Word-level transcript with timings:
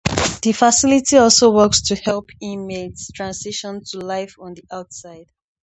The 0.41 0.51
facility 0.53 1.17
also 1.17 1.51
works 1.51 1.83
to 1.83 1.95
help 1.95 2.31
inmates 2.41 3.11
transition 3.11 3.83
to 3.91 3.99
life 3.99 4.33
on 4.39 4.55
the 4.55 4.63
outside. 4.71 5.27